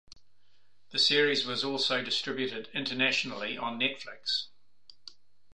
[0.89, 4.47] The series was also distributed internationally on Netflix.